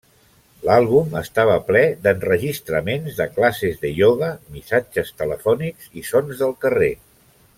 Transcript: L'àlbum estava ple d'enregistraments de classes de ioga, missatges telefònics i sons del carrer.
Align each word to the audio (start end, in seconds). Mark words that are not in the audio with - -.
L'àlbum 0.67 1.11
estava 1.19 1.57
ple 1.67 1.83
d'enregistraments 2.07 3.19
de 3.21 3.27
classes 3.35 3.77
de 3.85 3.93
ioga, 4.01 4.31
missatges 4.57 5.15
telefònics 5.23 5.93
i 6.03 6.07
sons 6.13 6.43
del 6.45 6.57
carrer. 6.67 6.93